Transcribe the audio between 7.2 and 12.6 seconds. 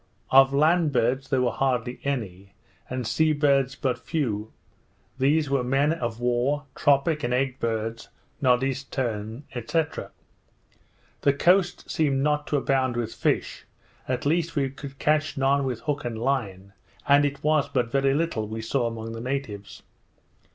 and egg birds, noddies, tern, &c. The coast seemed not to